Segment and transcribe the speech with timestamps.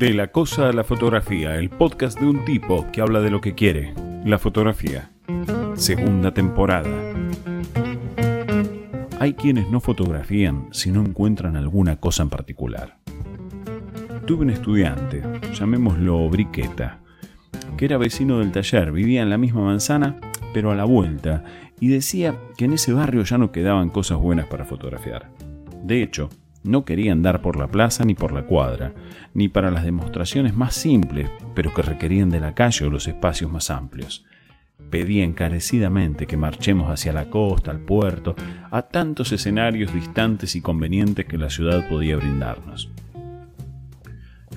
[0.00, 3.42] De la cosa a la fotografía, el podcast de un tipo que habla de lo
[3.42, 3.92] que quiere,
[4.24, 5.10] la fotografía.
[5.74, 6.88] Segunda temporada.
[9.18, 12.96] Hay quienes no fotografían si no encuentran alguna cosa en particular.
[14.24, 17.00] Tuve un estudiante, llamémoslo Briqueta,
[17.76, 20.16] que era vecino del taller, vivía en la misma manzana,
[20.54, 21.44] pero a la vuelta,
[21.78, 25.28] y decía que en ese barrio ya no quedaban cosas buenas para fotografiar.
[25.84, 26.30] De hecho,
[26.62, 28.92] no quería andar por la plaza ni por la cuadra,
[29.34, 33.50] ni para las demostraciones más simples, pero que requerían de la calle o los espacios
[33.50, 34.24] más amplios.
[34.90, 38.34] Pedía encarecidamente que marchemos hacia la costa, al puerto,
[38.70, 42.90] a tantos escenarios distantes y convenientes que la ciudad podía brindarnos.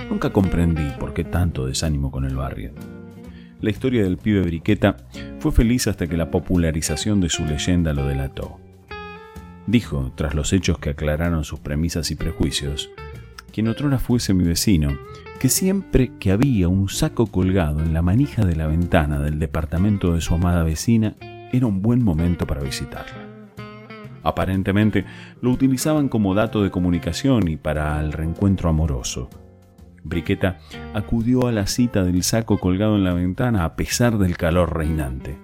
[0.10, 2.74] Nunca comprendí por qué tanto desánimo con el barrio.
[3.62, 4.98] La historia del pibe Briqueta
[5.40, 8.63] fue feliz hasta que la popularización de su leyenda lo delató.
[9.68, 12.90] Dijo, tras los hechos que aclararon sus premisas y prejuicios,
[13.52, 14.98] quien otrora fuese mi vecino,
[15.40, 20.14] que siempre que había un saco colgado en la manija de la ventana del departamento
[20.14, 21.16] de su amada vecina,
[21.52, 23.24] era un buen momento para visitarla.
[24.24, 25.06] Aparentemente
[25.42, 29.30] lo utilizaban como dato de comunicación y para el reencuentro amoroso.
[30.04, 30.60] Briqueta
[30.94, 35.38] acudió a la cita del saco colgado en la ventana a pesar del calor reinante.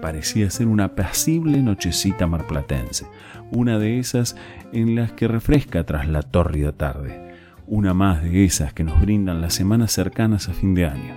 [0.00, 3.06] Parecía ser una apacible nochecita marplatense,
[3.50, 4.36] una de esas
[4.72, 7.34] en las que refresca tras la tórrida tarde,
[7.66, 11.14] una más de esas que nos brindan las semanas cercanas a fin de año.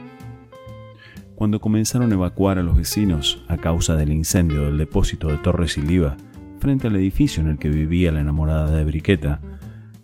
[1.35, 5.77] Cuando comenzaron a evacuar a los vecinos a causa del incendio del depósito de Torres
[5.77, 6.17] y Liva,
[6.59, 9.39] frente al edificio en el que vivía la enamorada de Briqueta,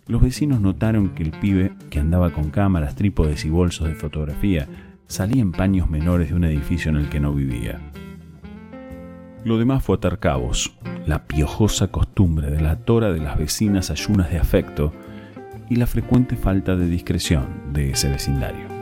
[0.06, 4.68] los vecinos notaron que el pibe, que andaba con cámaras, trípodes y bolsos de fotografía,
[5.08, 7.80] salía en paños menores de un edificio en el que no vivía.
[9.46, 10.72] Lo demás fue atar cabos,
[11.06, 14.92] la piojosa costumbre de la tora de las vecinas ayunas de afecto
[15.70, 18.75] y la frecuente falta de discreción de ese vecindario.